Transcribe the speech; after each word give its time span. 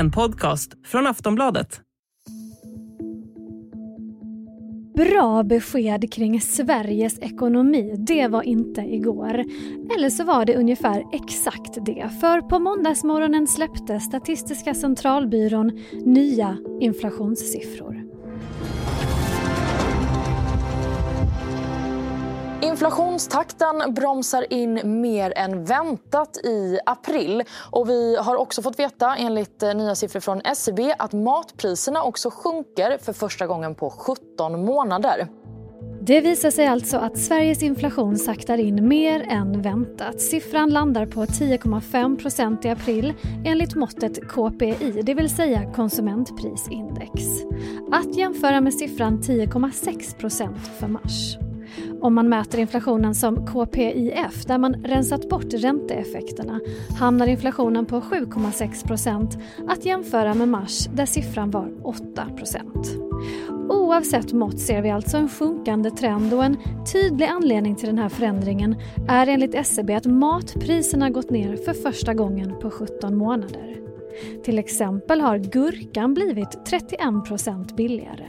En 0.00 0.10
podcast 0.10 0.72
från 0.86 1.06
Aftonbladet. 1.06 1.80
Bra 4.96 5.42
besked 5.42 6.12
kring 6.12 6.40
Sveriges 6.40 7.18
ekonomi, 7.18 7.94
det 7.98 8.28
var 8.28 8.42
inte 8.42 8.80
igår. 8.80 9.44
Eller 9.96 10.10
så 10.10 10.24
var 10.24 10.44
det 10.44 10.56
ungefär 10.56 11.04
exakt 11.12 11.86
det, 11.86 12.10
för 12.20 12.40
på 12.40 12.58
måndagsmorgonen 12.58 13.46
släppte 13.46 14.00
Statistiska 14.00 14.74
centralbyrån 14.74 15.72
nya 16.04 16.56
inflationssiffror. 16.80 17.99
Inflationstakten 22.62 23.94
bromsar 23.94 24.52
in 24.52 25.00
mer 25.00 25.32
än 25.36 25.64
väntat 25.64 26.36
i 26.36 26.78
april. 26.86 27.42
Och 27.70 27.88
Vi 27.88 28.16
har 28.16 28.36
också 28.36 28.62
fått 28.62 28.78
veta, 28.78 29.16
enligt 29.16 29.62
eh, 29.62 29.74
nya 29.74 29.94
siffror 29.94 30.20
från 30.20 30.40
SCB 30.44 30.94
att 30.98 31.12
matpriserna 31.12 32.02
också 32.02 32.30
sjunker 32.30 32.98
för 32.98 33.12
första 33.12 33.46
gången 33.46 33.74
på 33.74 33.90
17 33.90 34.64
månader. 34.64 35.28
Det 36.02 36.20
visar 36.20 36.50
sig 36.50 36.66
alltså 36.66 36.96
att 36.96 37.18
Sveriges 37.18 37.62
inflation 37.62 38.16
saktar 38.16 38.58
in 38.58 38.88
mer 38.88 39.20
än 39.20 39.62
väntat. 39.62 40.20
Siffran 40.20 40.70
landar 40.70 41.06
på 41.06 41.24
10,5% 41.24 42.66
i 42.66 42.68
april 42.68 43.14
enligt 43.44 43.74
måttet 43.74 44.28
KPI, 44.28 45.02
det 45.02 45.14
vill 45.14 45.36
säga 45.36 45.72
konsumentprisindex. 45.74 47.12
Att 47.92 48.16
jämföra 48.16 48.60
med 48.60 48.74
siffran 48.74 49.20
10,6% 49.22 50.56
för 50.78 50.88
mars. 50.88 51.36
Om 52.02 52.14
man 52.14 52.28
mäter 52.28 52.60
inflationen 52.60 53.14
som 53.14 53.46
KPIF, 53.46 54.44
där 54.46 54.58
man 54.58 54.74
rensat 54.74 55.28
bort 55.28 55.54
ränteeffekterna, 55.54 56.60
hamnar 56.98 57.26
inflationen 57.26 57.86
på 57.86 58.00
7,6% 58.00 59.40
att 59.68 59.84
jämföra 59.84 60.34
med 60.34 60.48
mars 60.48 60.86
där 60.94 61.06
siffran 61.06 61.50
var 61.50 61.68
8% 61.84 63.10
Oavsett 63.70 64.32
mått 64.32 64.60
ser 64.60 64.82
vi 64.82 64.90
alltså 64.90 65.16
en 65.16 65.28
sjunkande 65.28 65.90
trend 65.90 66.34
och 66.34 66.44
en 66.44 66.56
tydlig 66.92 67.26
anledning 67.26 67.76
till 67.76 67.88
den 67.88 67.98
här 67.98 68.08
förändringen 68.08 68.76
är 69.08 69.26
enligt 69.26 69.54
SCB 69.54 69.94
att 69.94 70.06
matpriserna 70.06 71.10
gått 71.10 71.30
ner 71.30 71.56
för 71.56 71.72
första 71.72 72.14
gången 72.14 72.58
på 72.60 72.70
17 72.70 73.16
månader. 73.16 73.76
Till 74.44 74.58
exempel 74.58 75.20
har 75.20 75.38
gurkan 75.38 76.14
blivit 76.14 76.58
31% 76.98 77.74
billigare. 77.74 78.26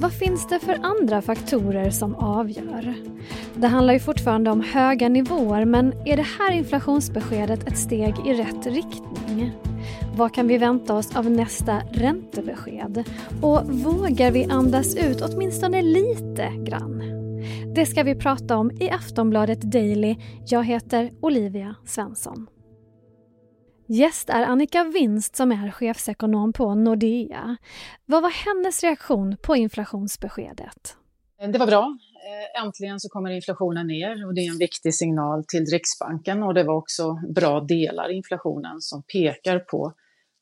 Vad 0.00 0.12
finns 0.12 0.48
det 0.48 0.58
för 0.58 0.78
andra 0.82 1.22
faktorer 1.22 1.90
som 1.90 2.14
avgör? 2.14 2.94
Det 3.54 3.66
handlar 3.66 3.94
ju 3.94 4.00
fortfarande 4.00 4.50
om 4.50 4.60
höga 4.60 5.08
nivåer 5.08 5.64
men 5.64 5.92
är 6.04 6.16
det 6.16 6.26
här 6.38 6.52
inflationsbeskedet 6.52 7.68
ett 7.68 7.78
steg 7.78 8.14
i 8.26 8.32
rätt 8.32 8.66
riktning? 8.66 9.52
Vad 10.16 10.34
kan 10.34 10.48
vi 10.48 10.58
vänta 10.58 10.94
oss 10.94 11.16
av 11.16 11.30
nästa 11.30 11.80
räntebesked? 11.92 13.04
Och 13.42 13.64
vågar 13.66 14.30
vi 14.30 14.44
andas 14.44 14.96
ut 14.96 15.20
åtminstone 15.20 15.82
lite 15.82 16.52
grann? 16.58 17.02
Det 17.74 17.86
ska 17.86 18.02
vi 18.02 18.14
prata 18.14 18.56
om 18.56 18.70
i 18.70 18.90
Aftonbladet 18.90 19.60
Daily. 19.60 20.16
Jag 20.46 20.64
heter 20.64 21.12
Olivia 21.20 21.74
Svensson. 21.84 22.46
Gäst 23.90 24.30
är 24.30 24.42
Annika 24.42 24.84
Winst 24.84 25.36
som 25.36 25.52
är 25.52 25.70
chefsekonom 25.70 26.52
på 26.52 26.74
Nordea. 26.74 27.56
Vad 28.06 28.22
var 28.22 28.30
hennes 28.30 28.82
reaktion 28.82 29.36
på 29.42 29.56
inflationsbeskedet? 29.56 30.96
Det 31.52 31.58
var 31.58 31.66
bra. 31.66 31.98
Eh, 32.28 32.64
äntligen 32.64 33.00
så 33.00 33.08
kommer 33.08 33.30
inflationen 33.30 33.86
ner 33.86 34.26
och 34.26 34.34
det 34.34 34.40
är 34.40 34.50
en 34.50 34.58
viktig 34.58 34.94
signal 34.94 35.44
till 35.44 35.64
Riksbanken 35.64 36.42
och 36.42 36.54
det 36.54 36.62
var 36.62 36.74
också 36.74 37.14
bra 37.34 37.60
delar 37.60 38.10
i 38.10 38.14
inflationen 38.14 38.80
som 38.80 39.02
pekar 39.02 39.58
på 39.58 39.92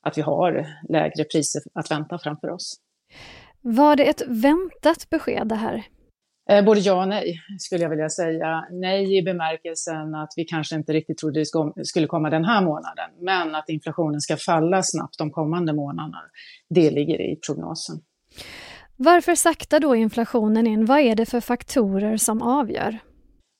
att 0.01 0.17
vi 0.17 0.21
har 0.21 0.67
lägre 0.89 1.23
priser 1.23 1.61
att 1.73 1.91
vänta 1.91 2.19
framför 2.19 2.49
oss. 2.49 2.75
Var 3.61 3.95
det 3.95 4.05
ett 4.09 4.21
väntat 4.27 5.09
besked 5.09 5.47
det 5.47 5.55
här? 5.55 5.83
Eh, 6.49 6.65
både 6.65 6.79
ja 6.79 7.01
och 7.01 7.07
nej, 7.07 7.39
skulle 7.59 7.83
jag 7.83 7.89
vilja 7.89 8.09
säga. 8.09 8.67
Nej 8.71 9.17
i 9.17 9.23
bemärkelsen 9.23 10.15
att 10.15 10.33
vi 10.35 10.45
kanske 10.45 10.75
inte 10.75 10.93
riktigt 10.93 11.17
trodde 11.17 11.39
det 11.39 11.85
skulle 11.85 12.07
komma 12.07 12.29
den 12.29 12.45
här 12.45 12.61
månaden, 12.61 13.09
men 13.21 13.55
att 13.55 13.69
inflationen 13.69 14.21
ska 14.21 14.37
falla 14.37 14.83
snabbt 14.83 15.17
de 15.17 15.31
kommande 15.31 15.73
månaderna, 15.73 16.21
det 16.69 16.91
ligger 16.91 17.21
i 17.21 17.35
prognosen. 17.47 17.95
Varför 18.95 19.35
saktar 19.35 19.79
då 19.79 19.95
inflationen 19.95 20.67
in? 20.67 20.85
Vad 20.85 20.99
är 20.99 21.15
det 21.15 21.25
för 21.25 21.41
faktorer 21.41 22.17
som 22.17 22.41
avgör? 22.41 22.99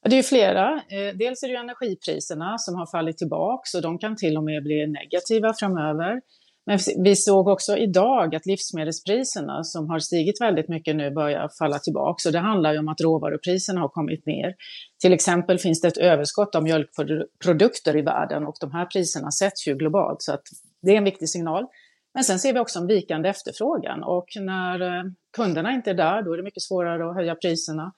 Det 0.09 0.17
är 0.17 0.23
flera. 0.23 0.73
Eh, 0.73 1.15
dels 1.15 1.43
är 1.43 1.47
det 1.47 1.57
energipriserna 1.57 2.57
som 2.57 2.75
har 2.75 2.85
fallit 2.91 3.17
tillbaka 3.17 3.77
och 3.77 3.81
de 3.81 3.97
kan 3.97 4.15
till 4.15 4.37
och 4.37 4.43
med 4.43 4.63
bli 4.63 4.87
negativa 4.87 5.53
framöver. 5.59 6.21
Men 6.69 6.79
vi 7.03 7.16
såg 7.16 7.47
också 7.47 7.78
idag 7.78 8.35
att 8.35 8.45
livsmedelspriserna 8.45 9.63
som 9.63 9.89
har 9.89 10.00
stigit 10.00 10.41
väldigt 10.41 10.69
mycket 10.69 10.95
nu 10.95 11.11
börjar 11.11 11.50
falla 11.59 11.79
tillbaka. 11.79 12.16
Så 12.17 12.31
det 12.31 12.39
handlar 12.39 12.73
ju 12.73 12.79
om 12.79 12.88
att 12.88 13.01
råvarupriserna 13.01 13.81
har 13.81 13.89
kommit 13.89 14.25
ner. 14.25 14.55
Till 15.01 15.13
exempel 15.13 15.57
finns 15.59 15.81
det 15.81 15.88
ett 15.88 15.97
överskott 15.97 16.55
av 16.55 16.63
mjölkprodukter 16.63 17.97
i 17.97 18.01
världen 18.01 18.45
och 18.45 18.55
de 18.61 18.72
här 18.72 18.85
priserna 18.85 19.31
sätts 19.31 19.67
ju 19.67 19.75
globalt 19.75 20.22
så 20.22 20.33
att 20.33 20.44
det 20.81 20.91
är 20.91 20.97
en 20.97 21.03
viktig 21.03 21.29
signal. 21.29 21.66
Men 22.13 22.23
sen 22.23 22.39
ser 22.39 22.53
vi 22.53 22.59
också 22.59 22.79
en 22.79 22.88
vikande 22.88 23.29
efterfrågan 23.29 24.03
och 24.03 24.28
när 24.39 24.81
eh, 24.81 25.03
kunderna 25.35 25.73
inte 25.73 25.89
är 25.89 25.94
där 25.95 26.22
då 26.22 26.34
är 26.34 26.38
det 26.38 26.44
mycket 26.44 26.63
svårare 26.63 27.09
att 27.09 27.16
höja 27.16 27.35
priserna 27.35 27.94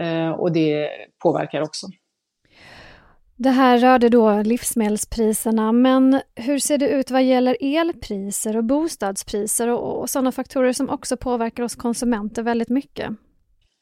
eh, 0.00 0.30
och 0.30 0.52
det 0.52 0.88
påverkar 1.22 1.60
också. 1.60 1.86
Det 3.42 3.50
här 3.50 3.78
rörde 3.78 4.08
då 4.08 4.42
livsmedelspriserna, 4.42 5.72
men 5.72 6.20
hur 6.34 6.58
ser 6.58 6.78
det 6.78 6.88
ut 6.88 7.10
vad 7.10 7.22
gäller 7.22 7.56
elpriser 7.60 8.56
och 8.56 8.64
bostadspriser 8.64 9.68
och, 9.68 10.00
och 10.00 10.10
sådana 10.10 10.32
faktorer 10.32 10.72
som 10.72 10.90
också 10.90 11.16
påverkar 11.16 11.62
oss 11.62 11.74
konsumenter 11.74 12.42
väldigt 12.42 12.68
mycket? 12.68 13.10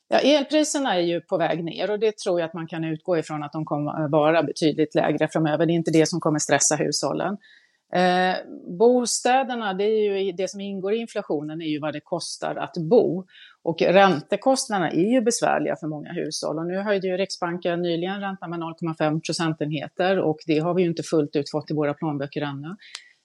Ja, 0.08 0.18
elpriserna 0.18 0.94
är 0.94 1.00
ju 1.00 1.20
på 1.20 1.38
väg 1.38 1.64
ner 1.64 1.90
och 1.90 1.98
det 1.98 2.16
tror 2.16 2.40
jag 2.40 2.46
att 2.46 2.54
man 2.54 2.66
kan 2.66 2.84
utgå 2.84 3.18
ifrån 3.18 3.42
att 3.42 3.52
de 3.52 3.64
kommer 3.64 4.08
vara 4.10 4.42
betydligt 4.42 4.94
lägre 4.94 5.28
framöver. 5.28 5.66
Det 5.66 5.72
är 5.72 5.74
inte 5.74 5.90
det 5.90 6.08
som 6.08 6.20
kommer 6.20 6.38
stressa 6.38 6.76
hushållen. 6.76 7.36
Eh, 7.92 8.36
bostäderna, 8.78 9.74
det, 9.74 9.84
är 9.84 10.20
ju, 10.20 10.32
det 10.32 10.50
som 10.50 10.60
ingår 10.60 10.94
i 10.94 10.96
inflationen 10.96 11.62
är 11.62 11.66
ju 11.66 11.80
vad 11.80 11.92
det 11.92 12.00
kostar 12.00 12.56
att 12.56 12.74
bo. 12.90 13.24
Och 13.62 13.82
räntekostnaderna 13.82 14.90
är 14.90 15.12
ju 15.12 15.20
besvärliga 15.20 15.76
för 15.76 15.86
många 15.86 16.12
hushåll. 16.12 16.58
Och 16.58 16.66
nu 16.66 16.78
höjde 16.78 17.06
ju 17.06 17.16
Riksbanken 17.16 17.82
nyligen 17.82 18.20
räntan 18.20 18.50
med 18.50 18.60
0,5 18.60 19.20
procentenheter 19.26 20.18
och 20.18 20.38
det 20.46 20.58
har 20.58 20.74
vi 20.74 20.82
ju 20.82 20.88
inte 20.88 21.02
fullt 21.02 21.36
ut 21.36 21.50
fått 21.50 21.70
i 21.70 21.74
våra 21.74 21.94
plånböcker 21.94 22.42
ännu. 22.42 22.76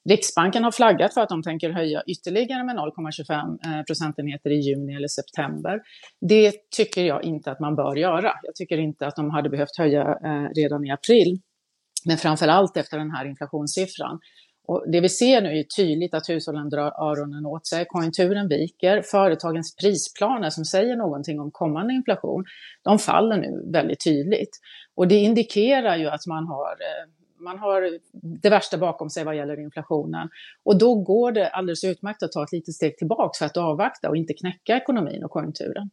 Riksbanken 0.09 0.63
har 0.63 0.71
flaggat 0.71 1.13
för 1.13 1.21
att 1.21 1.29
de 1.29 1.43
tänker 1.43 1.69
höja 1.69 2.03
ytterligare 2.07 2.63
med 2.63 2.75
0,25 2.75 3.79
eh, 3.79 3.83
procentenheter 3.83 4.49
i 4.49 4.55
juni 4.55 4.95
eller 4.95 5.07
september. 5.07 5.81
Det 6.21 6.53
tycker 6.77 7.03
jag 7.03 7.23
inte 7.23 7.51
att 7.51 7.59
man 7.59 7.75
bör 7.75 7.95
göra. 7.95 8.31
Jag 8.43 8.55
tycker 8.55 8.77
inte 8.77 9.07
att 9.07 9.15
de 9.15 9.29
hade 9.29 9.49
behövt 9.49 9.77
höja 9.77 10.01
eh, 10.01 10.49
redan 10.55 10.85
i 10.85 10.91
april. 10.91 11.41
Men 12.05 12.17
framför 12.17 12.47
allt 12.47 12.77
efter 12.77 12.97
den 12.97 13.11
här 13.11 13.25
inflationssiffran. 13.25 14.19
Och 14.65 14.83
det 14.91 15.01
vi 15.01 15.09
ser 15.09 15.41
nu 15.41 15.59
är 15.59 15.63
tydligt 15.63 16.13
att 16.13 16.29
hushållen 16.29 16.69
drar 16.69 17.09
öronen 17.09 17.45
åt 17.45 17.67
sig, 17.67 17.85
konjunkturen 17.85 18.47
viker, 18.47 19.01
företagens 19.01 19.75
prisplaner 19.75 20.49
som 20.49 20.65
säger 20.65 20.95
någonting 20.95 21.39
om 21.39 21.51
kommande 21.51 21.93
inflation, 21.93 22.45
de 22.83 22.99
faller 22.99 23.37
nu 23.37 23.71
väldigt 23.71 24.03
tydligt. 24.03 24.59
Och 24.95 25.07
det 25.07 25.15
indikerar 25.15 25.97
ju 25.97 26.07
att 26.07 26.27
man 26.27 26.47
har 26.47 26.71
eh, 26.71 27.09
man 27.43 27.59
har 27.59 27.99
det 28.41 28.49
värsta 28.49 28.77
bakom 28.77 29.09
sig 29.09 29.23
vad 29.23 29.35
gäller 29.35 29.59
inflationen. 29.59 30.29
Och 30.65 30.77
då 30.77 30.95
går 30.95 31.31
det 31.31 31.49
alldeles 31.49 31.83
utmärkt 31.83 32.23
att 32.23 32.31
ta 32.31 32.43
ett 32.43 32.51
litet 32.51 32.75
steg 32.75 32.97
tillbaka 32.97 33.37
för 33.37 33.45
att 33.45 33.57
avvakta 33.57 34.09
och 34.09 34.17
inte 34.17 34.33
knäcka 34.33 34.77
ekonomin 34.77 35.23
och 35.23 35.31
konjunkturen. 35.31 35.89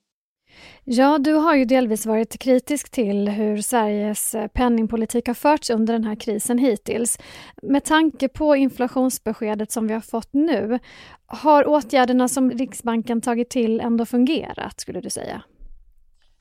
Ja, 0.85 1.19
du 1.19 1.35
har 1.35 1.55
ju 1.55 1.65
delvis 1.65 2.07
varit 2.07 2.39
kritisk 2.39 2.91
till 2.91 3.29
hur 3.29 3.57
Sveriges 3.63 4.35
eh, 4.35 4.47
penningpolitik 4.47 5.27
har 5.27 5.35
förts 5.35 5.71
under 5.71 5.93
den 5.95 6.05
här 6.05 6.15
krisen 6.15 6.59
hittills. 6.59 7.19
Med 7.63 7.85
tanke 7.85 8.29
på 8.29 8.57
inflationsbeskedet 8.57 9.73
som 9.73 9.87
vi 9.87 9.95
har 9.95 10.01
fått 10.01 10.33
nu, 10.33 10.79
har 11.27 11.69
åtgärderna 11.69 12.29
som 12.29 12.51
Riksbanken 12.51 13.21
tagit 13.21 13.51
till 13.51 13.81
ändå 13.81 14.07
fungerat, 14.07 14.81
skulle 14.81 15.01
du 15.01 15.11
säga? 15.11 15.43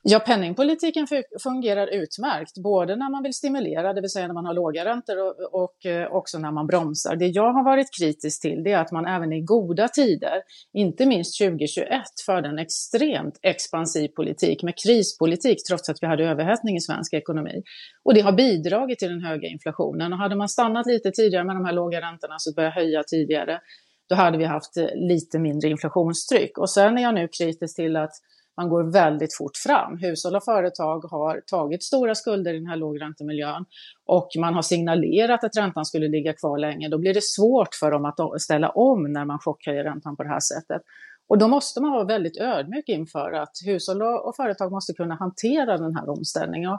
Ja, 0.02 0.18
penningpolitiken 0.18 1.06
fungerar 1.42 1.86
utmärkt, 1.86 2.58
både 2.58 2.96
när 2.96 3.10
man 3.10 3.22
vill 3.22 3.34
stimulera, 3.34 3.92
det 3.92 4.00
vill 4.00 4.10
säga 4.10 4.26
när 4.26 4.34
man 4.34 4.46
har 4.46 4.54
låga 4.54 4.84
räntor 4.84 5.16
och, 5.18 5.62
och 5.62 5.86
eh, 5.86 6.12
också 6.12 6.38
när 6.38 6.52
man 6.52 6.66
bromsar. 6.66 7.16
Det 7.16 7.26
jag 7.26 7.52
har 7.52 7.64
varit 7.64 7.86
kritisk 8.00 8.42
till 8.42 8.62
det 8.64 8.72
är 8.72 8.78
att 8.78 8.92
man 8.92 9.06
även 9.06 9.32
i 9.32 9.40
goda 9.40 9.88
tider, 9.88 10.42
inte 10.72 11.06
minst 11.06 11.38
2021, 11.38 12.02
förde 12.26 12.48
en 12.48 12.58
extremt 12.58 13.38
expansiv 13.42 14.08
politik 14.08 14.62
med 14.62 14.74
krispolitik 14.84 15.58
trots 15.68 15.88
att 15.88 16.02
vi 16.02 16.06
hade 16.06 16.24
överhettning 16.24 16.76
i 16.76 16.80
svensk 16.80 17.14
ekonomi. 17.14 17.62
Och 18.04 18.14
det 18.14 18.20
har 18.20 18.32
bidragit 18.32 18.98
till 18.98 19.08
den 19.08 19.22
höga 19.22 19.48
inflationen. 19.48 20.12
Och 20.12 20.18
hade 20.18 20.36
man 20.36 20.48
stannat 20.48 20.86
lite 20.86 21.10
tidigare 21.10 21.44
med 21.44 21.56
de 21.56 21.64
här 21.64 21.72
låga 21.72 22.00
räntorna 22.00 22.34
så 22.38 22.54
börjat 22.54 22.74
höja 22.74 23.02
tidigare, 23.02 23.60
då 24.08 24.14
hade 24.14 24.38
vi 24.38 24.44
haft 24.44 24.76
eh, 24.76 24.86
lite 24.94 25.38
mindre 25.38 25.70
inflationstryck. 25.70 26.58
Och 26.58 26.70
sen 26.70 26.98
är 26.98 27.02
jag 27.02 27.14
nu 27.14 27.28
kritisk 27.28 27.76
till 27.76 27.96
att 27.96 28.12
man 28.56 28.68
går 28.68 28.92
väldigt 28.92 29.36
fort 29.36 29.56
fram. 29.56 29.98
Hushåll 29.98 30.36
och 30.36 30.44
företag 30.44 31.00
har 31.10 31.40
tagit 31.46 31.82
stora 31.84 32.14
skulder 32.14 32.54
i 32.54 32.58
den 32.58 32.66
här 32.66 32.76
lågräntemiljön 32.76 33.64
och 34.06 34.28
man 34.38 34.54
har 34.54 34.62
signalerat 34.62 35.44
att 35.44 35.56
räntan 35.56 35.84
skulle 35.84 36.08
ligga 36.08 36.32
kvar 36.32 36.58
länge. 36.58 36.88
Då 36.88 36.98
blir 36.98 37.14
det 37.14 37.24
svårt 37.24 37.74
för 37.74 37.90
dem 37.90 38.04
att 38.04 38.40
ställa 38.40 38.68
om 38.68 39.12
när 39.12 39.24
man 39.24 39.38
chockhöjer 39.38 39.84
räntan 39.84 40.16
på 40.16 40.22
det 40.22 40.28
här 40.28 40.40
sättet. 40.40 40.82
Och 41.28 41.38
då 41.38 41.48
måste 41.48 41.80
man 41.80 41.92
vara 41.92 42.04
väldigt 42.04 42.36
ödmjuk 42.36 42.88
inför 42.88 43.32
att 43.32 43.52
hushåll 43.64 44.02
och 44.02 44.36
företag 44.36 44.72
måste 44.72 44.92
kunna 44.92 45.14
hantera 45.14 45.76
den 45.76 45.96
här 45.96 46.08
omställningen. 46.08 46.78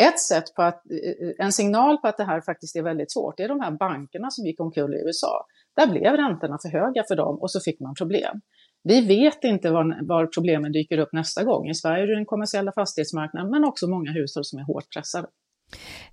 Ett 0.00 0.20
sätt 0.20 0.54
på 0.54 0.62
att, 0.62 0.82
eh, 0.90 1.28
eh, 1.28 1.34
en 1.38 1.52
signal 1.52 1.98
på 1.98 2.08
att 2.08 2.16
det 2.16 2.24
här 2.24 2.40
faktiskt 2.40 2.76
är 2.76 2.82
väldigt 2.82 3.12
svårt 3.12 3.40
är 3.40 3.48
de 3.48 3.60
här 3.60 3.70
bankerna 3.70 4.30
som 4.30 4.46
gick 4.46 4.60
omkull 4.60 4.94
i 4.94 5.02
USA. 5.06 5.46
Där 5.76 5.86
blev 5.86 6.12
räntorna 6.12 6.58
för 6.62 6.68
höga 6.68 7.04
för 7.08 7.16
dem 7.16 7.38
och 7.40 7.50
så 7.50 7.60
fick 7.60 7.80
man 7.80 7.94
problem. 7.94 8.40
Vi 8.88 9.00
vet 9.00 9.44
inte 9.44 9.70
var, 9.70 10.06
var, 10.08 10.26
problemen 10.26 10.72
dyker 10.72 10.98
upp 10.98 11.12
nästa 11.12 11.44
gång. 11.44 11.68
I 11.68 11.74
Sverige 11.74 12.02
är 12.02 12.06
det 12.06 12.14
den 12.14 12.26
kommersiella 12.26 12.72
fastighetsmarknaden 12.72 13.50
men 13.50 13.64
också 13.64 13.86
många 13.86 14.10
hushåll 14.12 14.44
som 14.44 14.58
är 14.58 14.64
hårt 14.64 14.92
pressade. 14.94 15.28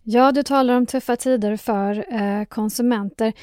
Ja, 0.03 0.31
du 0.31 0.43
talar 0.43 0.77
om 0.77 0.85
tuffa 0.85 1.15
tider 1.15 1.57
för 1.57 2.13
eh, 2.13 2.45
konsumenter. 2.45 3.33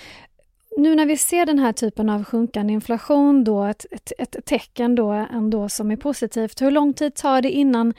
Nu 0.76 0.94
när 0.94 1.06
vi 1.06 1.16
ser 1.16 1.46
den 1.46 1.58
här 1.58 1.72
typen 1.72 2.08
av 2.10 2.24
sjunkande 2.24 2.72
inflation, 2.72 3.44
då 3.44 3.64
ett, 3.64 3.86
ett, 3.90 4.12
ett 4.18 4.44
tecken 4.44 4.94
då 4.94 5.10
ändå 5.10 5.68
som 5.68 5.90
är 5.90 5.96
positivt. 5.96 6.62
Hur 6.62 6.70
lång 6.70 6.94
tid 6.94 7.14
tar 7.14 7.42
det 7.42 7.50
innan 7.50 7.94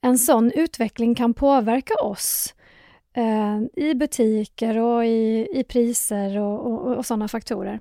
en 0.00 0.18
sån 0.18 0.52
utveckling 0.52 1.14
kan 1.14 1.34
påverka 1.34 1.94
oss 2.02 2.54
eh, 3.16 3.84
i 3.84 3.94
butiker 3.94 4.78
och 4.78 5.04
i, 5.04 5.48
i 5.52 5.64
priser 5.68 6.38
och, 6.38 6.66
och, 6.66 6.96
och 6.96 7.06
sådana 7.06 7.28
faktorer? 7.28 7.80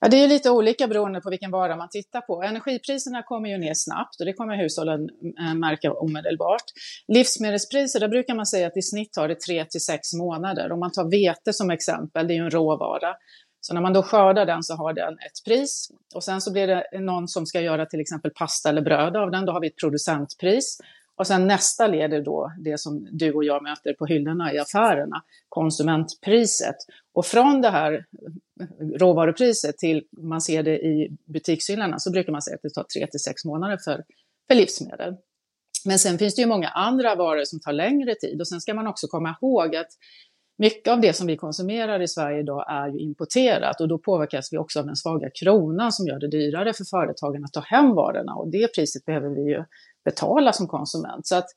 Ja, 0.00 0.08
det 0.08 0.24
är 0.24 0.28
lite 0.28 0.50
olika 0.50 0.86
beroende 0.86 1.20
på 1.20 1.30
vilken 1.30 1.50
vara 1.50 1.76
man 1.76 1.88
tittar 1.88 2.20
på. 2.20 2.42
Energipriserna 2.42 3.22
kommer 3.22 3.48
ju 3.48 3.58
ner 3.58 3.74
snabbt 3.74 4.20
och 4.20 4.26
det 4.26 4.32
kommer 4.32 4.56
hushållen 4.56 5.08
eh, 5.38 5.54
märka 5.54 5.92
omedelbart. 5.92 6.64
Livsmedelspriser, 7.08 8.00
där 8.00 8.08
brukar 8.08 8.34
man 8.34 8.46
säga 8.46 8.66
att 8.66 8.76
i 8.76 8.82
snitt 8.82 9.12
tar 9.12 9.28
det 9.28 9.40
3 9.40 9.64
till 9.64 9.80
6 9.80 10.12
månader. 10.14 10.72
Om 10.72 10.80
man 10.80 10.92
tar 10.92 11.10
vete 11.10 11.52
som 11.52 11.70
exempel, 11.70 12.28
det 12.28 12.34
är 12.34 12.36
ju 12.36 12.44
en 12.44 12.50
råvara. 12.50 13.14
Så 13.60 13.74
när 13.74 13.80
man 13.80 13.92
då 13.92 14.02
skördar 14.02 14.46
den 14.46 14.62
så 14.62 14.74
har 14.74 14.92
den 14.92 15.12
ett 15.12 15.44
pris 15.44 15.90
och 16.14 16.24
sen 16.24 16.40
så 16.40 16.52
blir 16.52 16.66
det 16.66 17.00
någon 17.00 17.28
som 17.28 17.46
ska 17.46 17.60
göra 17.60 17.86
till 17.86 18.00
exempel 18.00 18.30
pasta 18.30 18.68
eller 18.68 18.82
bröd 18.82 19.16
av 19.16 19.30
den. 19.30 19.46
Då 19.46 19.52
har 19.52 19.60
vi 19.60 19.66
ett 19.66 19.76
producentpris 19.80 20.78
och 21.20 21.26
sen 21.26 21.46
nästa 21.46 21.86
led 21.86 22.12
är 22.12 22.20
då 22.20 22.52
det 22.58 22.80
som 22.80 23.08
du 23.12 23.32
och 23.32 23.44
jag 23.44 23.62
möter 23.62 23.94
på 23.94 24.06
hyllorna 24.06 24.54
i 24.54 24.58
affärerna, 24.58 25.22
konsumentpriset. 25.48 26.76
Och 27.14 27.26
från 27.26 27.60
det 27.60 27.70
här 27.70 28.06
råvarupriset 28.98 29.78
till 29.78 30.04
man 30.22 30.40
ser 30.40 30.62
det 30.62 30.78
i 30.78 31.16
butikshyllorna 31.24 31.98
så 31.98 32.10
brukar 32.10 32.32
man 32.32 32.42
säga 32.42 32.54
att 32.54 32.62
det 32.62 32.70
tar 32.70 32.82
3 32.82 33.06
till 33.06 33.20
6 33.20 33.44
månader 33.44 33.78
för, 33.84 34.04
för 34.48 34.54
livsmedel. 34.54 35.16
Men 35.84 35.98
sen 35.98 36.18
finns 36.18 36.34
det 36.34 36.42
ju 36.42 36.48
många 36.48 36.68
andra 36.68 37.14
varor 37.14 37.44
som 37.44 37.60
tar 37.60 37.72
längre 37.72 38.14
tid 38.14 38.40
och 38.40 38.48
sen 38.48 38.60
ska 38.60 38.74
man 38.74 38.86
också 38.86 39.06
komma 39.06 39.36
ihåg 39.42 39.76
att 39.76 39.90
mycket 40.58 40.92
av 40.92 41.00
det 41.00 41.12
som 41.12 41.26
vi 41.26 41.36
konsumerar 41.36 42.02
i 42.02 42.08
Sverige 42.08 42.40
idag 42.40 42.64
är 42.68 42.88
ju 42.88 42.98
importerat 42.98 43.80
och 43.80 43.88
då 43.88 43.98
påverkas 43.98 44.52
vi 44.52 44.58
också 44.58 44.80
av 44.80 44.86
den 44.86 44.96
svaga 44.96 45.30
kronan 45.40 45.92
som 45.92 46.06
gör 46.06 46.18
det 46.18 46.28
dyrare 46.28 46.72
för 46.72 46.84
företagen 46.84 47.44
att 47.44 47.52
ta 47.52 47.60
hem 47.60 47.94
varorna 47.94 48.34
och 48.34 48.50
det 48.50 48.74
priset 48.74 49.04
behöver 49.04 49.28
vi 49.28 49.42
ju 49.42 49.64
betala 50.04 50.52
som 50.52 50.66
konsument. 50.68 51.26
Så 51.26 51.36
att 51.36 51.48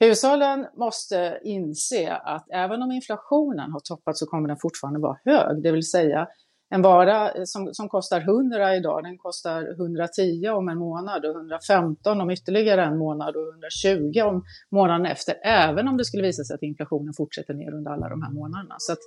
hushållen 0.00 0.66
måste 0.76 1.40
inse 1.42 2.12
att 2.14 2.46
även 2.50 2.82
om 2.82 2.92
inflationen 2.92 3.72
har 3.72 3.80
toppat 3.80 4.18
så 4.18 4.26
kommer 4.26 4.48
den 4.48 4.56
fortfarande 4.60 5.00
vara 5.00 5.18
hög, 5.24 5.62
det 5.62 5.72
vill 5.72 5.90
säga 5.90 6.28
en 6.70 6.82
vara 6.82 7.46
som, 7.46 7.74
som 7.74 7.88
kostar 7.88 8.20
100 8.20 8.76
idag, 8.76 9.04
den 9.04 9.18
kostar 9.18 9.80
110 9.80 10.48
om 10.48 10.68
en 10.68 10.78
månad 10.78 11.24
och 11.24 11.30
115 11.30 12.20
om 12.20 12.30
ytterligare 12.30 12.84
en 12.84 12.98
månad 12.98 13.36
och 13.36 13.48
120 13.48 14.20
om 14.20 14.44
månaden 14.70 15.06
efter, 15.06 15.34
även 15.44 15.88
om 15.88 15.96
det 15.96 16.04
skulle 16.04 16.22
visa 16.22 16.44
sig 16.44 16.54
att 16.54 16.62
inflationen 16.62 17.14
fortsätter 17.16 17.54
ner 17.54 17.74
under 17.74 17.90
alla 17.90 18.08
de 18.08 18.22
här 18.22 18.30
månaderna. 18.30 18.74
Så 18.78 18.92
att 18.92 18.98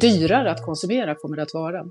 dyrare 0.00 0.50
att 0.50 0.64
konsumera 0.64 1.14
kommer 1.14 1.36
det 1.36 1.42
att 1.42 1.54
vara. 1.54 1.84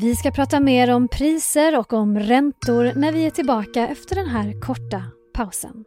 Vi 0.00 0.16
ska 0.16 0.30
prata 0.30 0.60
mer 0.60 0.90
om 0.90 1.08
priser 1.08 1.78
och 1.78 1.92
om 1.92 2.18
räntor 2.18 2.92
när 2.96 3.12
vi 3.12 3.26
är 3.26 3.30
tillbaka 3.30 3.88
efter 3.88 4.14
den 4.14 4.26
här 4.26 4.60
korta 4.60 5.02
pausen. 5.34 5.84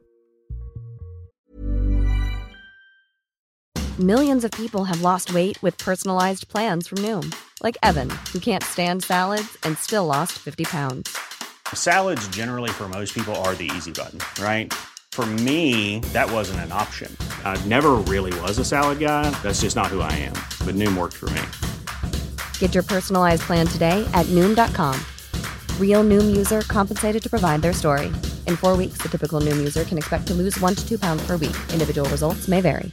Millions 3.99 4.43
of 4.43 4.51
people 4.51 4.83
have 4.83 5.01
lost 5.01 5.29
weight 5.29 5.63
with 5.63 5.85
personalized 5.85 6.47
plans 6.47 6.87
from 6.87 7.01
Noom. 7.01 7.31
Like 7.63 7.77
Evan, 7.83 8.09
who 8.33 8.39
can't 8.39 8.63
stand 8.63 9.03
salads 9.03 9.57
and 9.63 9.77
still 9.77 10.05
lost 10.05 10.31
50 10.31 10.63
pounds. 10.63 11.17
Salads 11.73 12.27
generally 12.35 12.69
for 12.69 12.87
most 12.89 13.13
people 13.13 13.35
are 13.35 13.55
the 13.55 13.71
easy 13.77 13.91
button, 13.91 14.19
right? 14.43 14.73
For 15.11 15.25
me, 15.25 15.99
that 16.13 16.31
wasn't 16.31 16.59
an 16.59 16.71
option. 16.71 17.15
I 17.45 17.57
never 17.67 17.91
really 18.11 18.41
was 18.41 18.59
a 18.59 18.65
salad 18.65 18.99
guy. 18.99 19.29
That's 19.41 19.61
just 19.61 19.75
not 19.75 19.87
who 19.87 20.01
I 20.01 20.11
am. 20.13 20.33
But 20.65 20.75
Noom 20.75 20.97
worked 20.97 21.17
for 21.17 21.29
me. 21.29 21.41
Get 22.63 22.75
your 22.75 22.85
personalized 22.87 23.41
plan 23.47 23.67
today 23.67 24.05
at 24.13 24.25
noom.com. 24.27 24.95
Real 25.81 26.03
noom 26.03 26.37
user 26.37 26.61
compensated 26.61 27.23
to 27.23 27.29
provide 27.29 27.61
their 27.61 27.73
story. 27.73 28.05
In 28.47 28.57
four 28.57 28.77
weeks, 28.77 29.03
the 29.03 29.09
typical 29.09 29.41
noom 29.41 29.57
user 29.57 29.83
can 29.83 29.97
expect 29.97 30.27
to 30.27 30.33
lose 30.33 30.63
one 30.63 30.75
to 30.75 30.87
two 30.87 30.97
pounds 30.97 31.27
per 31.27 31.37
week. 31.37 31.55
Individual 31.73 32.09
results 32.09 32.47
may 32.47 32.61
vary. 32.61 32.91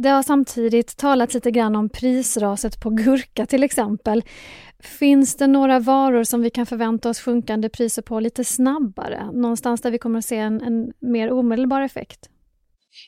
Det 0.00 0.08
har 0.08 0.22
samtidigt 0.22 0.96
talats 0.96 1.34
lite 1.34 1.50
grann 1.50 1.76
om 1.76 1.88
prisraset 1.88 2.80
på 2.80 2.90
gurka 2.90 3.46
till 3.46 3.62
exempel. 3.62 4.22
Finns 4.78 5.36
det 5.36 5.46
några 5.46 5.78
varor 5.78 6.24
som 6.24 6.42
vi 6.42 6.50
kan 6.50 6.66
förvänta 6.66 7.08
oss 7.10 7.20
sjunkande 7.20 7.68
priser 7.68 8.02
på 8.02 8.20
lite 8.20 8.44
snabbare? 8.44 9.30
Någonstans 9.32 9.80
där 9.80 9.90
vi 9.90 9.98
kommer 9.98 10.18
att 10.18 10.24
se 10.24 10.36
en, 10.36 10.60
en 10.60 10.92
mer 11.00 11.32
omedelbar 11.32 11.80
effekt? 11.80 12.28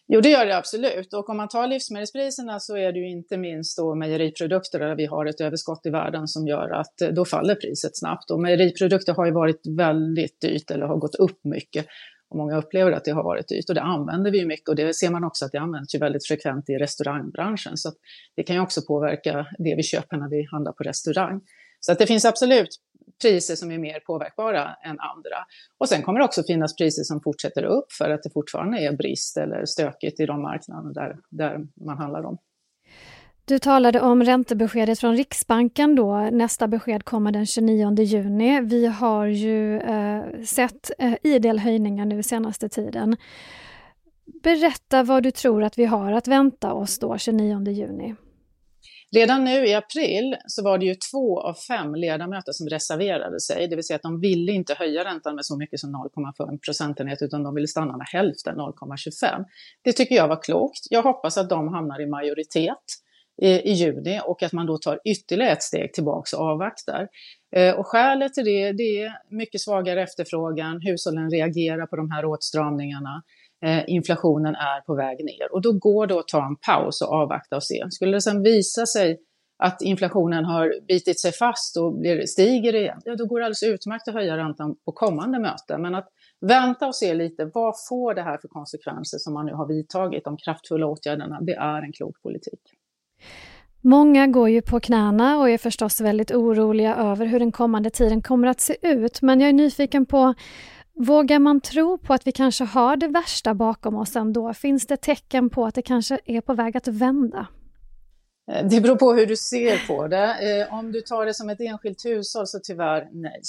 Jo, 0.09 0.21
det 0.21 0.29
gör 0.29 0.47
det 0.47 0.57
absolut. 0.57 1.15
Och 1.15 1.31
om 1.31 1.37
man 1.37 1.49
tar 1.49 1.67
livsmedelspriserna 1.67 2.61
så 2.61 2.77
är 2.77 2.93
det 2.93 2.99
ju 2.99 3.11
inte 3.11 3.37
minst 3.37 3.79
då 3.79 3.95
mejeriprodukter 3.95 4.79
där 4.79 4.97
vi 4.97 5.07
har 5.07 5.27
ett 5.27 5.41
överskott 5.41 5.87
i 5.87 5.91
världen 5.91 6.29
som 6.29 6.47
gör 6.47 6.71
att 6.71 7.01
eh, 7.01 7.09
då 7.09 7.25
faller 7.25 7.55
priset 7.55 7.99
snabbt. 7.99 8.31
Och 8.31 8.41
mejeriprodukter 8.41 9.13
har 9.15 9.27
ju 9.27 9.33
varit 9.33 9.61
väldigt 9.77 10.41
dyrt 10.41 10.71
eller 10.71 10.87
har 10.87 10.97
gått 10.97 11.15
upp 11.15 11.45
mycket. 11.45 11.87
Och 12.31 12.37
många 12.37 12.57
upplever 12.59 12.93
att 12.93 13.05
det 13.05 13.11
har 13.11 13.25
varit 13.25 13.49
dyrt 13.49 13.69
och 13.69 13.75
det 13.75 13.83
använder 13.83 14.31
vi 14.31 14.39
ju 14.39 14.47
mycket 14.47 14.69
och 14.69 14.77
det 14.77 14.95
ser 14.95 15.11
man 15.11 15.25
också 15.25 15.45
att 15.45 15.53
det 15.53 15.59
används 15.59 15.95
ju 15.95 15.99
väldigt 15.99 16.27
frekvent 16.27 16.71
i 16.71 16.73
restaurangbranschen. 16.73 17.77
Så 17.77 17.93
det 18.37 18.43
kan 18.43 18.57
ju 18.57 18.63
också 18.63 18.83
påverka 18.83 19.47
det 19.59 19.75
vi 19.77 19.83
köper 19.83 20.17
när 20.17 20.31
vi 20.31 20.47
handlar 20.51 20.73
på 20.73 20.83
restaurang. 20.83 21.41
Så 21.81 21.93
att 21.93 21.99
det 21.99 22.07
finns 22.07 22.25
absolut 22.25 22.69
priser 23.23 23.55
som 23.55 23.71
är 23.71 23.79
mer 23.79 24.01
påverkbara 24.01 24.75
än 24.85 25.01
andra. 25.01 25.37
Och 25.79 25.89
sen 25.89 26.03
kommer 26.03 26.19
det 26.19 26.25
också 26.25 26.43
finnas 26.43 26.77
priser 26.77 27.03
som 27.03 27.21
fortsätter 27.21 27.65
upp 27.65 27.93
för 27.93 28.11
att 28.11 28.23
det 28.23 28.31
fortfarande 28.31 28.79
är 28.79 28.93
brist 28.93 29.37
eller 29.37 29.65
stökigt 29.65 30.21
i 30.21 30.27
de 30.27 30.43
marknader 30.43 30.95
där, 30.95 31.17
där 31.31 31.67
man 31.87 31.99
handlar 31.99 32.25
om. 32.25 32.39
Du 33.45 33.59
talade 33.59 34.01
om 34.01 34.25
räntebeskedet 34.25 35.01
från 35.01 35.17
Riksbanken 35.17 35.95
då. 35.95 36.17
Nästa 36.33 36.69
besked 36.69 37.05
kommer 37.05 37.33
den 37.33 37.47
29 37.47 38.03
juni. 38.03 38.61
Vi 38.61 38.87
har 38.87 39.27
ju 39.27 39.81
eh, 39.81 40.23
sett 40.45 40.91
eh, 40.99 41.15
idel 41.23 41.59
höjningar 41.59 42.05
nu 42.05 42.23
senaste 42.23 42.69
tiden. 42.69 43.17
Berätta 44.43 45.03
vad 45.03 45.23
du 45.23 45.31
tror 45.31 45.63
att 45.63 45.79
vi 45.79 45.85
har 45.85 46.13
att 46.13 46.29
vänta 46.29 46.73
oss 46.73 46.99
då 46.99 47.19
29 47.19 47.71
juni. 47.71 48.15
Redan 49.15 49.45
nu 49.45 49.67
i 49.67 49.75
april 49.75 50.37
så 50.47 50.63
var 50.63 50.79
det 50.79 50.87
ju 50.87 50.95
två 50.95 51.41
av 51.41 51.55
fem 51.55 51.95
ledamöter 51.95 52.53
som 52.53 52.69
reserverade 52.69 53.41
sig, 53.41 53.69
det 53.69 53.77
vill 53.77 53.85
säga 53.85 53.97
att 53.97 54.03
de 54.03 54.21
ville 54.21 54.53
inte 54.53 54.75
höja 54.75 55.05
räntan 55.05 55.35
med 55.35 55.47
så 55.47 55.57
mycket 55.57 55.81
som 55.81 55.91
0,5 55.91 56.59
procentenhet 56.59 57.23
utan 57.23 57.43
de 57.43 57.55
ville 57.55 57.67
stanna 57.67 57.97
med 57.97 58.07
hälften, 58.13 58.57
0,25. 58.57 59.45
Det 59.83 59.93
tycker 59.93 60.15
jag 60.15 60.29
var 60.29 60.43
klokt. 60.43 60.87
Jag 60.91 61.03
hoppas 61.03 61.39
att 61.39 61.49
de 61.49 61.69
hamnar 61.69 62.01
i 62.01 62.07
majoritet 62.07 62.77
i 63.43 63.73
juni 63.73 64.21
och 64.25 64.43
att 64.43 64.53
man 64.53 64.67
då 64.67 64.79
tar 64.79 65.01
ytterligare 65.05 65.53
ett 65.53 65.63
steg 65.63 65.93
tillbaks 65.93 66.33
och 66.33 66.41
avvaktar. 66.41 67.09
Eh, 67.57 67.75
och 67.75 67.87
skälet 67.87 68.35
till 68.35 68.45
det, 68.45 68.73
det 68.73 69.03
är 69.03 69.13
mycket 69.31 69.61
svagare 69.61 70.03
efterfrågan, 70.03 70.81
hushållen 70.81 71.31
reagerar 71.31 71.87
på 71.87 71.97
de 71.97 72.11
här 72.11 72.25
åtstramningarna 72.25 73.23
eh, 73.65 73.83
inflationen 73.87 74.55
är 74.55 74.81
på 74.81 74.95
väg 74.95 75.25
ner. 75.25 75.53
Och 75.53 75.63
då 75.63 75.73
går 75.73 76.07
det 76.07 76.19
att 76.19 76.29
ta 76.29 76.47
en 76.47 76.57
paus 76.57 77.03
och 77.03 77.13
avvakta 77.13 77.57
och 77.57 77.63
se. 77.63 77.91
Skulle 77.91 78.17
det 78.17 78.21
sedan 78.21 78.43
visa 78.43 78.87
sig 78.87 79.21
att 79.63 79.83
inflationen 79.83 80.45
har 80.45 80.87
bitit 80.89 81.21
sig 81.21 81.33
fast 81.33 81.77
och 81.77 81.99
blir, 81.99 82.27
stiger 82.27 82.75
igen, 82.75 83.01
ja, 83.05 83.17
då 83.17 83.27
går 83.27 83.41
det 83.41 83.47
alldeles 83.47 83.63
utmärkt 83.63 84.09
att 84.09 84.15
höja 84.15 84.37
räntan 84.37 84.77
på 84.85 84.93
kommande 84.93 85.39
möten. 85.39 85.83
Men 85.83 85.95
att 85.95 86.09
vänta 86.41 86.87
och 86.87 86.95
se 86.95 87.15
lite, 87.15 87.51
vad 87.55 87.75
får 87.89 88.15
det 88.15 88.23
här 88.23 88.39
för 88.39 88.49
konsekvenser 88.49 89.19
som 89.19 89.35
man 89.35 89.47
nu 89.47 89.53
har 89.53 89.69
vidtagit, 89.69 90.25
de 90.25 90.37
kraftfulla 90.37 90.87
åtgärderna, 90.87 91.39
det 91.41 91.55
är 91.55 91.83
en 91.83 91.93
klok 91.93 92.23
politik. 92.23 92.61
Många 93.83 94.27
går 94.27 94.49
ju 94.49 94.63
på 94.63 94.81
knäna 94.81 95.39
och 95.39 95.51
är 95.51 95.59
förstås 95.59 96.01
väldigt 96.01 96.31
oroliga 96.31 96.97
över 96.97 97.27
hur 97.27 97.39
den 97.39 97.53
kommande 97.53 97.91
tiden 97.91 98.23
kommer 98.23 98.49
att 98.49 98.61
se 98.61 98.77
ut, 98.83 99.23
men 99.23 99.41
jag 99.41 99.49
är 99.49 99.53
nyfiken 99.53 100.07
på 100.07 100.35
Vågar 101.03 101.39
man 101.39 101.61
tro 101.61 101.99
på 101.99 102.15
att 102.15 102.27
vi 102.27 102.33
kanske 102.33 102.65
har 102.65 102.97
det 102.97 103.09
värsta 103.09 103.55
bakom 103.55 103.97
oss 103.97 104.17
ändå? 104.17 104.55
Finns 104.55 104.87
det 104.87 104.97
tecken 104.97 105.51
på 105.51 105.67
att 105.67 105.75
det 105.75 105.83
kanske 105.83 106.21
är 106.25 106.41
på 106.41 106.55
väg 106.55 106.77
att 106.77 106.89
vända? 106.89 107.47
Eh, 108.53 108.67
det 108.69 108.81
beror 108.81 108.97
på 108.97 109.13
hur 109.13 109.27
du 109.27 109.37
ser 109.37 109.87
på 109.87 110.07
det. 110.09 110.61
Eh, 110.61 110.75
om 110.75 110.93
du 110.93 111.01
tar 111.01 111.27
det 111.27 111.35
som 111.35 111.51
ett 111.51 111.61
enskilt 111.61 112.05
hushåll 112.05 112.47
så 112.47 112.59
tyvärr 112.63 113.09
nej. 113.13 113.41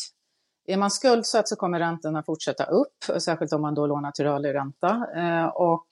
Är 0.68 0.78
man 0.78 0.92
skuldsatt 0.92 1.48
så 1.48 1.56
kommer 1.56 1.80
räntorna 1.80 2.24
fortsätta 2.24 2.64
upp, 2.64 3.22
särskilt 3.22 3.54
om 3.54 3.62
man 3.62 3.76
då 3.76 3.88
lånar 3.88 4.12
till 4.12 4.26
rörlig 4.26 4.54
ränta. 4.54 5.08
Eh, 5.16 5.46
och 5.46 5.88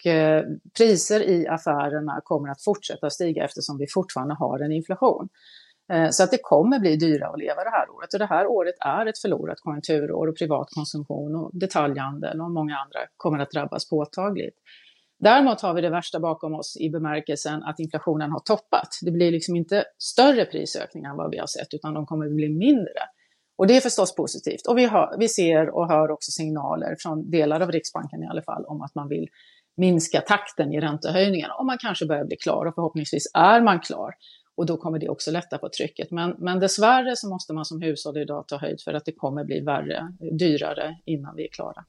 priser 0.78 1.24
i 1.30 1.48
affärerna 1.48 2.22
kommer 2.24 2.50
att 2.50 2.63
fortsätta 2.63 3.10
stiga 3.10 3.46
eftersom 3.46 3.78
vi 3.78 3.88
fortfarande 3.88 4.36
har 4.36 4.60
en 4.60 4.72
inflation. 4.72 5.30
Eh, 5.93 6.10
så 6.10 6.24
att 6.24 6.31
det 6.31 6.39
kommer 6.41 6.79
bli 6.79 6.96
dyrare 6.96 7.29
att 7.29 7.39
leva 7.39 7.63
det 7.63 7.69
här 7.69 7.89
året. 7.89 8.13
Och 8.13 8.19
det 8.19 8.25
här 8.25 8.48
året 8.48 8.75
är 8.79 9.05
ett 9.05 9.19
förlorat 9.19 9.60
konjunkturår 9.60 10.27
och 10.27 10.38
privat 10.38 10.67
konsumtion 10.75 11.36
och 11.36 11.51
detaljhandel 11.53 12.41
och 12.41 12.51
många 12.51 12.77
andra 12.77 13.00
kommer 13.17 13.39
att 13.39 13.51
drabbas 13.51 13.89
påtagligt. 13.89 14.55
Däremot 15.19 15.62
har 15.62 15.74
vi 15.74 15.81
det 15.81 15.89
värsta 15.89 16.19
bakom 16.19 16.53
oss 16.53 16.77
i 16.79 16.89
bemärkelsen 16.89 17.63
att 17.63 17.79
inflationen 17.79 18.31
har 18.31 18.39
toppat. 18.39 18.89
Det 19.01 19.12
blir 19.12 19.31
liksom 19.31 19.55
inte 19.55 19.84
större 19.98 20.46
prisökningar 20.46 21.10
än 21.10 21.17
vad 21.17 21.31
vi 21.31 21.38
har 21.38 21.48
sett, 21.48 21.74
utan 21.74 21.93
de 21.93 22.05
kommer 22.05 22.25
att 22.25 22.36
bli 22.36 22.50
mindre. 22.50 23.01
Och 23.58 23.67
det 23.67 23.77
är 23.77 23.81
förstås 23.81 24.15
positivt. 24.15 24.67
Och 24.67 24.77
vi, 24.77 24.86
har, 24.86 25.15
vi 25.19 25.27
ser 25.27 25.69
och 25.69 25.88
hör 25.88 26.12
också 26.12 26.31
signaler 26.31 26.96
från 27.00 27.31
delar 27.31 27.62
av 27.62 27.72
Riksbanken 27.72 28.24
i 28.24 28.27
alla 28.27 28.41
fall 28.41 28.65
om 28.65 28.81
att 28.81 28.96
man 28.96 29.08
vill 29.08 29.27
minska 29.77 30.22
takten 30.22 30.74
i 30.74 30.79
räntehöjningarna. 30.79 31.53
Och 31.53 31.65
man 31.65 31.77
kanske 31.77 32.05
börjar 32.05 32.25
bli 32.25 32.38
klar 32.38 32.65
och 32.65 32.75
förhoppningsvis 32.75 33.31
är 33.34 33.62
man 33.62 33.79
klar. 33.79 34.13
Och 34.60 34.66
då 34.66 34.78
kommer 34.78 35.00
det 35.00 35.10
också 35.10 35.32
lätta 35.32 35.58
på 35.58 35.70
trycket. 35.70 36.12
Men, 36.12 36.36
men 36.38 36.60
dessvärre 36.60 37.16
så 37.16 37.30
måste 37.30 37.54
man 37.54 37.66
som 37.66 37.82
hushåll 37.82 38.18
idag 38.18 38.48
ta 38.48 38.58
höjd 38.58 38.82
för 38.82 38.94
att 38.94 39.06
det 39.06 39.12
kommer 39.12 39.44
bli 39.44 39.60
värre, 39.60 40.13
dyrare 40.39 40.98
innan 41.06 41.36
vi 41.36 41.44
är 41.44 41.50
klara. 41.50 41.86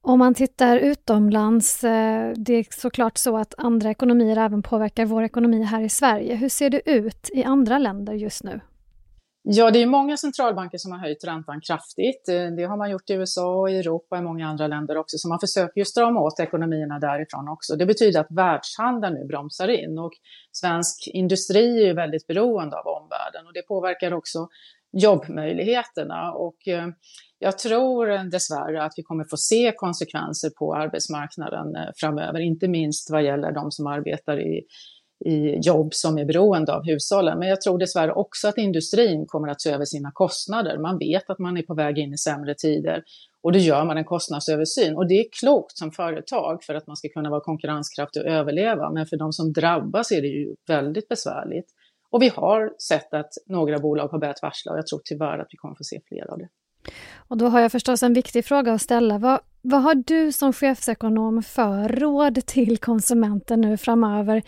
Om 0.00 0.18
man 0.18 0.34
tittar 0.34 0.76
utomlands, 0.76 1.84
eh, 1.84 2.32
det 2.36 2.54
är 2.54 2.66
såklart 2.70 3.18
så 3.18 3.36
att 3.36 3.54
andra 3.58 3.90
ekonomier 3.90 4.36
även 4.36 4.62
påverkar 4.62 5.04
vår 5.04 5.22
ekonomi 5.22 5.62
här 5.62 5.82
i 5.82 5.88
Sverige. 5.88 6.34
Hur 6.34 6.48
ser 6.48 6.70
det 6.70 6.90
ut 6.90 7.30
i 7.32 7.44
andra 7.44 7.78
länder 7.78 8.12
just 8.12 8.44
nu? 8.44 8.60
Ja, 9.48 9.70
det 9.70 9.82
är 9.82 9.86
många 9.86 10.16
centralbanker 10.16 10.78
som 10.78 10.92
har 10.92 10.98
höjt 10.98 11.24
räntan 11.24 11.60
kraftigt. 11.60 12.28
Eh, 12.28 12.46
det 12.56 12.64
har 12.64 12.76
man 12.76 12.90
gjort 12.90 13.10
i 13.10 13.12
USA 13.12 13.60
och 13.60 13.70
i 13.70 13.78
Europa 13.78 14.16
och 14.16 14.22
i 14.22 14.24
många 14.24 14.46
andra 14.48 14.66
länder 14.66 14.96
också, 14.96 15.18
så 15.18 15.28
man 15.28 15.40
försöker 15.40 15.80
ju 15.80 15.84
strama 15.84 16.20
åt 16.20 16.40
ekonomierna 16.40 16.98
därifrån 16.98 17.48
också. 17.48 17.76
Det 17.76 17.86
betyder 17.86 18.20
att 18.20 18.30
världshandeln 18.30 19.14
nu 19.14 19.24
bromsar 19.24 19.68
in 19.68 19.98
och 19.98 20.12
svensk 20.52 21.06
industri 21.06 21.82
är 21.82 21.86
ju 21.86 21.92
väldigt 21.92 22.26
beroende 22.26 22.76
av 22.76 22.86
omvärlden 22.86 23.46
och 23.46 23.52
det 23.52 23.62
påverkar 23.62 24.12
också 24.14 24.48
jobbmöjligheterna. 24.92 26.32
Och 26.32 26.68
eh, 26.68 26.88
jag 27.38 27.58
tror 27.58 28.30
dessvärre 28.30 28.82
att 28.82 28.92
vi 28.96 29.02
kommer 29.02 29.24
få 29.30 29.36
se 29.36 29.72
konsekvenser 29.76 30.50
på 30.58 30.74
arbetsmarknaden 30.74 31.76
eh, 31.76 31.90
framöver, 31.96 32.40
inte 32.40 32.68
minst 32.68 33.10
vad 33.10 33.24
gäller 33.24 33.52
de 33.52 33.70
som 33.70 33.86
arbetar 33.86 34.40
i, 34.40 34.62
i 35.24 35.58
jobb 35.60 35.94
som 35.94 36.18
är 36.18 36.24
beroende 36.24 36.74
av 36.74 36.84
hushållen. 36.84 37.38
Men 37.38 37.48
jag 37.48 37.60
tror 37.60 37.78
dessvärre 37.78 38.12
också 38.12 38.48
att 38.48 38.58
industrin 38.58 39.26
kommer 39.26 39.48
att 39.48 39.60
se 39.60 39.70
över 39.70 39.84
sina 39.84 40.10
kostnader. 40.14 40.78
Man 40.78 40.98
vet 40.98 41.30
att 41.30 41.38
man 41.38 41.56
är 41.56 41.62
på 41.62 41.74
väg 41.74 41.98
in 41.98 42.12
i 42.12 42.18
sämre 42.18 42.54
tider 42.54 43.02
och 43.42 43.52
då 43.52 43.58
gör 43.58 43.84
man 43.84 43.98
en 43.98 44.04
kostnadsöversyn. 44.04 44.96
Och 44.96 45.08
det 45.08 45.14
är 45.14 45.24
klokt 45.40 45.78
som 45.78 45.92
företag 45.92 46.64
för 46.64 46.74
att 46.74 46.86
man 46.86 46.96
ska 46.96 47.08
kunna 47.08 47.30
vara 47.30 47.40
konkurrenskraftig 47.40 48.22
och 48.22 48.28
överleva. 48.28 48.90
Men 48.90 49.06
för 49.06 49.16
de 49.16 49.32
som 49.32 49.52
drabbas 49.52 50.12
är 50.12 50.22
det 50.22 50.28
ju 50.28 50.54
väldigt 50.68 51.08
besvärligt. 51.08 51.66
Och 52.10 52.22
vi 52.22 52.28
har 52.28 52.72
sett 52.78 53.14
att 53.14 53.32
några 53.46 53.78
bolag 53.78 54.08
har 54.08 54.18
börjat 54.18 54.42
varsla 54.42 54.72
och 54.72 54.78
jag 54.78 54.86
tror 54.86 55.00
tyvärr 55.04 55.38
att 55.38 55.48
vi 55.50 55.56
kommer 55.56 55.74
få 55.74 55.84
se 55.84 56.00
fler 56.08 56.30
av 56.30 56.38
det. 56.38 56.48
Och 57.28 57.36
då 57.36 57.46
har 57.46 57.60
jag 57.60 57.72
förstås 57.72 58.02
en 58.02 58.14
viktig 58.14 58.44
fråga 58.44 58.72
att 58.72 58.82
ställa. 58.82 59.18
Vad, 59.18 59.40
vad 59.62 59.82
har 59.82 59.94
du 59.94 60.32
som 60.32 60.52
chefsekonom 60.52 61.42
för 61.42 61.88
råd 61.88 62.46
till 62.46 62.78
konsumenten 62.78 63.60
nu 63.60 63.76
framöver? 63.76 64.42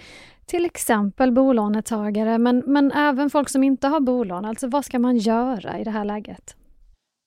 Till 0.49 0.65
exempel 0.65 1.33
bolånetagare, 1.33 2.39
men, 2.39 2.63
men 2.67 2.93
även 2.93 3.31
folk 3.31 3.49
som 3.49 3.65
inte 3.65 3.89
har 3.89 4.01
bolån. 4.01 4.45
Alltså 4.45 4.69
vad 4.69 4.85
ska 4.85 4.99
man 4.99 5.17
göra 5.17 5.79
i 5.79 5.85
det 5.85 5.91
här 5.91 6.05
läget? 6.05 6.55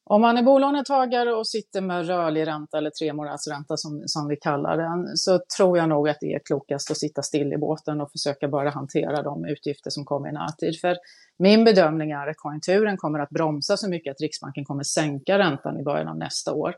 Om 0.10 0.22
man 0.22 0.38
är 0.38 0.44
bolånetagare 0.44 1.34
och 1.34 1.48
sitter 1.48 1.82
med 1.82 2.08
rörlig 2.08 2.48
ränta 2.48 2.78
eller 2.78 2.90
tremånadersränta 2.90 3.78
som, 3.78 4.04
som 4.06 4.28
vi 4.28 4.36
kallar 4.36 4.78
den, 4.78 5.18
så 5.18 5.40
tror 5.58 5.78
jag 5.78 5.90
nog 5.90 6.10
att 6.10 6.18
det 6.20 6.34
är 6.34 6.40
klokast 6.46 6.92
att 6.92 6.98
sitta 6.98 7.22
still 7.22 7.54
i 7.54 7.58
båten 7.58 8.02
och 8.02 8.12
försöka 8.12 8.48
bara 8.48 8.70
hantera 8.70 9.22
de 9.22 9.46
utgifter 9.46 9.90
som 9.90 10.06
kommer 10.06 10.30
i 10.30 10.32
närtid. 10.32 10.80
För 10.82 10.96
min 11.40 11.64
bedömning 11.64 12.12
är 12.12 12.28
att 12.28 12.38
konjunkturen 12.38 12.98
kommer 12.98 13.20
att 13.20 13.30
bromsa 13.30 13.78
så 13.78 13.90
mycket 13.90 14.12
att 14.12 14.22
Riksbanken 14.22 14.66
kommer 14.66 14.84
sänka 14.84 15.38
räntan 15.40 15.80
i 15.80 15.84
början 15.84 16.08
av 16.08 16.18
nästa 16.18 16.54
år. 16.54 16.76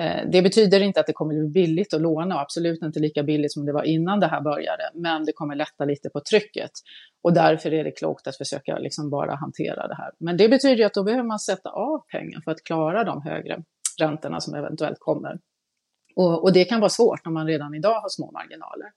Eh, 0.00 0.30
det 0.32 0.42
betyder 0.42 0.82
inte 0.82 1.00
att 1.00 1.06
det 1.06 1.12
kommer 1.12 1.34
bli 1.34 1.48
billigt 1.48 1.94
att 1.94 2.00
låna 2.00 2.34
och 2.34 2.40
absolut 2.40 2.82
inte 2.82 3.00
lika 3.00 3.22
billigt 3.22 3.52
som 3.52 3.66
det 3.66 3.72
var 3.72 3.82
innan 3.82 4.20
det 4.20 4.26
här 4.26 4.40
började, 4.40 4.90
men 4.94 5.24
det 5.24 5.32
kommer 5.32 5.54
lätta 5.54 5.84
lite 5.84 6.10
på 6.10 6.20
trycket. 6.20 6.70
Och 7.22 7.32
därför 7.32 7.74
är 7.74 7.84
det 7.84 7.90
klokt 7.90 8.26
att 8.26 8.36
försöka 8.36 8.78
liksom 8.78 9.10
bara 9.10 9.34
hantera 9.34 9.88
det 9.88 9.94
här. 9.94 10.10
Men 10.18 10.36
det 10.36 10.48
betyder 10.48 10.86
att 10.86 10.94
då 10.94 11.02
behöver 11.02 11.24
man 11.24 11.38
sätta 11.38 11.70
av 11.70 11.98
pengar 12.12 12.40
för 12.40 12.50
att 12.50 12.64
klara 12.64 13.04
de 13.04 13.22
högre 13.22 13.62
räntorna 14.00 14.40
som 14.40 14.54
eventuellt 14.54 14.98
kommer. 14.98 15.38
Och, 16.16 16.42
och 16.42 16.52
det 16.52 16.64
kan 16.64 16.80
vara 16.80 16.90
svårt 16.90 17.24
när 17.24 17.32
man 17.32 17.46
redan 17.46 17.74
idag 17.74 18.00
har 18.00 18.08
små 18.08 18.30
marginaler. 18.30 18.90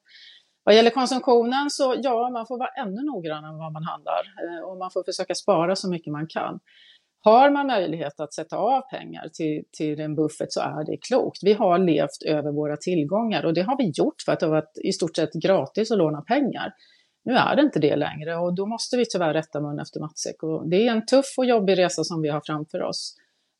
Vad 0.64 0.76
gäller 0.76 0.90
konsumtionen 0.90 1.70
så 1.70 1.96
ja, 1.98 2.30
man 2.30 2.48
får 2.48 2.58
vara 2.58 2.70
ännu 2.70 3.04
noggrannare 3.04 3.52
än 3.52 3.58
vad 3.58 3.74
man 3.74 3.84
handlar 3.84 4.22
eh, 4.44 4.70
och 4.70 4.78
man 4.78 4.92
får 4.92 5.04
försöka 5.04 5.36
spara 5.36 5.76
så 5.76 5.90
mycket 5.90 6.12
man 6.14 6.28
kan. 6.28 6.60
Har 7.26 7.50
man 7.50 7.68
möjlighet 7.68 8.20
att 8.20 8.34
sätta 8.34 8.58
av 8.58 8.82
pengar 8.82 9.30
till, 9.34 9.64
till 9.72 10.00
en 10.00 10.16
buffert 10.16 10.48
så 10.50 10.62
är 10.62 10.86
det 10.86 10.98
klokt. 10.98 11.40
Vi 11.44 11.54
har 11.54 11.78
levt 11.80 12.24
över 12.26 12.52
våra 12.52 12.78
tillgångar 12.78 13.46
och 13.46 13.54
det 13.54 13.62
har 13.62 13.78
vi 13.78 13.92
gjort 13.96 14.22
för 14.26 14.32
att 14.32 14.40
det 14.40 14.46
har 14.46 14.52
varit 14.52 14.78
i 14.84 14.92
stort 14.92 15.16
sett 15.16 15.34
gratis 15.34 15.92
att 15.92 15.98
låna 15.98 16.22
pengar. 16.22 16.74
Nu 17.26 17.34
är 17.34 17.56
det 17.56 17.62
inte 17.62 17.80
det 17.80 17.96
längre 17.96 18.36
och 18.36 18.56
då 18.56 18.66
måste 18.66 18.98
vi 18.98 19.06
tyvärr 19.06 19.34
rätta 19.34 19.62
mun 19.62 19.80
efter 19.80 20.00
matsäck. 20.00 20.44
Och 20.44 20.70
det 20.70 20.88
är 20.88 20.92
en 20.92 21.06
tuff 21.06 21.34
och 21.38 21.46
jobbig 21.46 21.78
resa 21.78 22.04
som 22.04 22.22
vi 22.22 22.30
har 22.30 22.42
framför 22.46 22.82
oss. 22.82 23.16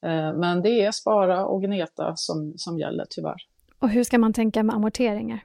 Eh, 0.06 0.34
men 0.34 0.62
det 0.62 0.82
är 0.82 0.92
spara 0.92 1.46
och 1.46 1.62
gneta 1.62 2.14
som, 2.16 2.54
som 2.58 2.80
gäller 2.80 3.06
tyvärr. 3.10 3.42
Och 3.80 3.90
hur 3.90 4.04
ska 4.04 4.18
man 4.18 4.34
tänka 4.34 4.64
med 4.64 4.76
amorteringar? 4.76 5.44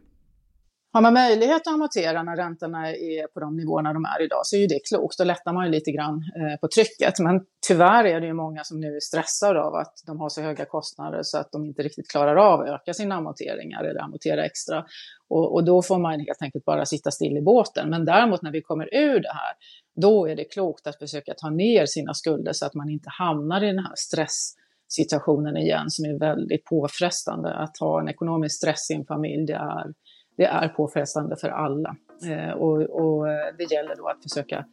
Har 0.99 1.02
man 1.02 1.14
möjlighet 1.14 1.67
att 1.67 1.75
amortera 1.75 2.23
när 2.23 2.37
räntorna 2.37 2.90
är 2.90 3.26
på 3.26 3.40
de 3.40 3.57
nivåerna 3.57 3.93
de 3.93 4.05
är 4.05 4.23
idag 4.23 4.40
så 4.47 4.57
är 4.57 4.61
ju 4.61 4.67
det 4.67 4.81
klokt. 4.88 5.19
Då 5.19 5.25
lättar 5.25 5.52
man 5.52 5.67
ju 5.67 5.73
lite 5.73 5.90
grann 5.90 6.14
eh, 6.14 6.61
på 6.61 6.69
trycket. 6.69 7.19
Men 7.19 7.40
tyvärr 7.69 8.05
är 8.05 8.21
det 8.21 8.26
ju 8.26 8.33
många 8.33 8.64
som 8.64 8.81
nu 8.81 8.97
är 8.97 9.00
stressade 9.00 9.62
av 9.62 9.75
att 9.75 9.95
de 10.07 10.21
har 10.21 10.28
så 10.28 10.43
höga 10.43 10.64
kostnader 10.64 11.21
så 11.23 11.38
att 11.38 11.52
de 11.52 11.64
inte 11.64 11.83
riktigt 11.83 12.11
klarar 12.11 12.37
av 12.37 12.61
att 12.61 12.69
öka 12.69 12.95
sina 12.95 13.14
amorteringar 13.14 13.85
eller 13.85 14.00
amortera 14.00 14.45
extra. 14.45 14.85
Och, 15.28 15.55
och 15.55 15.64
då 15.64 15.83
får 15.83 15.99
man 15.99 16.21
helt 16.21 16.43
enkelt 16.43 16.64
bara 16.64 16.87
sitta 16.87 17.11
still 17.11 17.37
i 17.37 17.43
båten. 17.43 17.90
Men 17.90 18.05
däremot 18.05 18.43
när 18.43 18.52
vi 18.52 18.62
kommer 18.62 18.95
ur 18.95 19.21
det 19.21 19.33
här, 19.33 19.55
då 19.97 20.28
är 20.28 20.37
det 20.37 20.45
klokt 20.45 20.87
att 20.87 20.99
försöka 20.99 21.35
ta 21.35 21.50
ner 21.50 21.87
sina 21.87 22.14
skulder 22.14 22.52
så 22.52 22.67
att 22.67 22.75
man 22.75 22.90
inte 22.90 23.09
hamnar 23.19 23.64
i 23.64 23.67
den 23.67 23.78
här 23.78 23.95
stress-situationen 23.97 25.57
igen 25.57 25.90
som 25.90 26.05
är 26.05 26.19
väldigt 26.19 26.64
påfrestande. 26.64 27.55
Att 27.55 27.78
ha 27.78 28.00
en 28.00 28.09
ekonomisk 28.09 28.57
stress 28.57 28.90
i 28.90 28.95
en 28.95 29.05
familj, 29.05 29.47
det 29.47 29.55
är 29.55 29.95
det 30.38 30.45
är 30.45 30.68
påfrestande 30.68 31.37
för 31.37 31.49
alla. 31.49 31.97
Eh, 32.26 32.50
och, 32.50 32.83
och, 32.83 33.28
eh, 33.28 33.54
det 33.59 33.71
gäller 33.73 33.97
då 33.97 34.09
att 34.09 34.23
försöka 34.23 34.64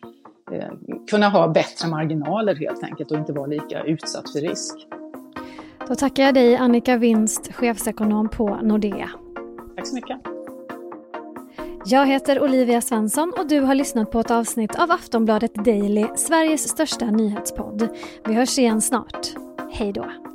eh, 0.52 0.70
kunna 1.10 1.30
ha 1.30 1.48
bättre 1.48 1.88
marginaler 1.88 2.56
helt 2.56 2.84
enkelt 2.84 3.12
och 3.12 3.18
inte 3.18 3.34
vara 3.34 3.46
lika 3.46 3.84
utsatt 3.84 4.30
för 4.30 4.40
risk. 4.40 4.88
Då 5.88 5.96
tackar 5.96 6.24
jag 6.24 6.34
dig 6.34 6.56
Annika 6.56 6.98
Winst, 6.98 7.54
chefsekonom 7.54 8.30
på 8.30 8.60
Nordea. 8.62 9.10
Tack 9.76 9.88
så 9.88 9.96
mycket. 9.96 10.18
Jag 11.86 12.06
heter 12.06 12.44
Olivia 12.44 12.82
Svensson 12.82 13.34
och 13.38 13.48
du 13.48 13.60
har 13.60 13.76
lyssnat 13.76 14.12
på 14.12 14.20
ett 14.20 14.32
avsnitt 14.32 14.80
av 14.80 14.92
Aftonbladet 14.92 15.56
Daily, 15.56 16.06
Sveriges 16.16 16.70
största 16.70 17.06
nyhetspodd. 17.06 17.90
Vi 18.26 18.34
hörs 18.34 18.60
igen 18.60 18.82
snart. 18.82 19.28
Hej 19.72 19.94
då! 19.94 20.35